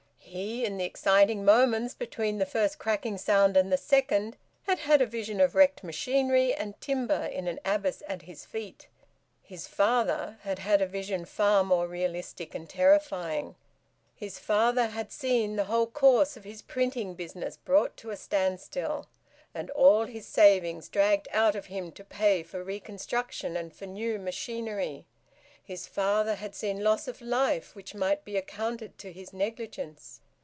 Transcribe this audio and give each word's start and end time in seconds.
He, 0.33 0.63
in 0.63 0.77
the 0.77 0.85
exciting 0.85 1.43
moments 1.43 1.93
between 1.93 2.37
the 2.37 2.45
first 2.45 2.79
cracking 2.79 3.17
sound 3.17 3.57
and 3.57 3.69
the 3.69 3.75
second, 3.75 4.37
had 4.63 4.79
had 4.79 5.01
a 5.01 5.05
vision 5.05 5.41
of 5.41 5.55
wrecked 5.55 5.83
machinery 5.83 6.53
and 6.53 6.79
timber 6.79 7.25
in 7.25 7.49
an 7.49 7.59
abyss 7.65 8.01
at 8.07 8.21
his 8.21 8.45
feet. 8.45 8.87
His 9.43 9.67
father 9.67 10.37
had 10.43 10.59
had 10.59 10.81
a 10.81 10.87
vision 10.87 11.25
far 11.25 11.65
more 11.65 11.85
realistic 11.85 12.55
and 12.55 12.69
terrifying. 12.69 13.55
His 14.15 14.39
father 14.39 14.87
had 14.87 15.11
seen 15.11 15.57
the 15.57 15.65
whole 15.65 15.87
course 15.87 16.37
of 16.37 16.45
his 16.45 16.61
printing 16.61 17.13
business 17.13 17.57
brought 17.57 17.97
to 17.97 18.11
a 18.11 18.15
standstill, 18.15 19.07
and 19.53 19.69
all 19.71 20.05
his 20.05 20.25
savings 20.27 20.87
dragged 20.87 21.27
out 21.33 21.55
of 21.55 21.65
him 21.65 21.91
to 21.91 22.05
pay 22.05 22.41
for 22.41 22.63
reconstruction 22.63 23.57
and 23.57 23.73
for 23.75 23.85
new 23.85 24.17
machinery. 24.17 25.05
His 25.63 25.87
father 25.87 26.35
had 26.35 26.53
seen 26.55 26.83
loss 26.83 27.07
of 27.07 27.21
life 27.21 27.75
which 27.75 27.93
might 27.95 28.25
be 28.25 28.35
accounted 28.35 28.97
to 28.97 29.11
his 29.13 29.31
negligence. 29.31 30.19